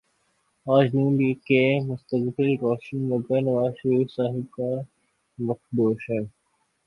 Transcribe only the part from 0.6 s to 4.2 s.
آج نون لیگ کا مستقبل روشن مگر نوازشریف